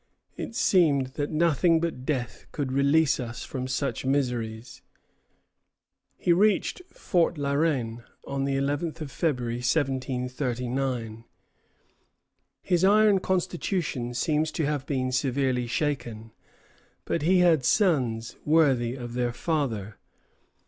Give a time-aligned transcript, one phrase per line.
[0.35, 4.81] It seemed that nothing but death could release us from such miseries."
[6.17, 11.23] He reached Fort La Reine on the 11th of February, 1739.
[12.63, 16.31] His iron constitution seems to have been severely shaken;
[17.05, 19.99] but he had sons worthy of their father.